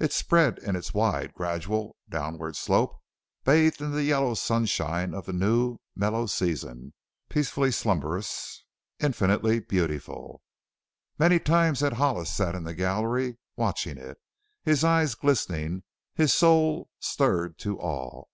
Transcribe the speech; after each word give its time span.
It 0.00 0.12
spread 0.12 0.58
in 0.58 0.74
its 0.74 0.92
wide, 0.92 1.32
gradual, 1.32 1.96
downward 2.08 2.56
slope, 2.56 2.98
bathed 3.44 3.80
in 3.80 3.92
the 3.92 4.02
yellow 4.02 4.34
sunshine 4.34 5.14
of 5.14 5.26
the 5.26 5.32
new, 5.32 5.76
mellow 5.94 6.26
season, 6.26 6.92
peacefully 7.28 7.70
slumberous, 7.70 8.64
infinitely 8.98 9.60
beautiful. 9.60 10.42
Many 11.20 11.38
times 11.38 11.78
had 11.78 11.92
Hollis 11.92 12.32
sat 12.32 12.56
in 12.56 12.64
the 12.64 12.74
gallery 12.74 13.38
watching 13.54 13.96
it, 13.96 14.18
his 14.64 14.82
eyes 14.82 15.14
glistening, 15.14 15.84
his 16.16 16.34
soul 16.34 16.88
stirred 16.98 17.56
to 17.58 17.78
awe. 17.78 18.24